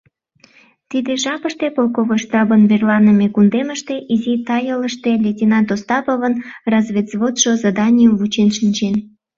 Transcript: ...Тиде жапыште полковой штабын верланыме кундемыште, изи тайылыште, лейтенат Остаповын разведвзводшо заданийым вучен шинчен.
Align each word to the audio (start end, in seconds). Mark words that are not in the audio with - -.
...Тиде 0.89 1.11
жапыште 1.23 1.67
полковой 1.75 2.19
штабын 2.23 2.61
верланыме 2.69 3.27
кундемыште, 3.35 3.95
изи 4.13 4.33
тайылыште, 4.47 5.11
лейтенат 5.23 5.67
Остаповын 5.75 6.33
разведвзводшо 6.71 7.51
заданийым 7.63 8.13
вучен 8.19 8.49
шинчен. 8.57 8.95